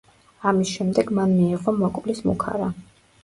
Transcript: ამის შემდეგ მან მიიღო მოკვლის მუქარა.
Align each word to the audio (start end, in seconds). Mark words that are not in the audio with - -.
ამის 0.51 0.69
შემდეგ 0.77 1.11
მან 1.17 1.35
მიიღო 1.41 1.75
მოკვლის 1.83 2.23
მუქარა. 2.31 2.71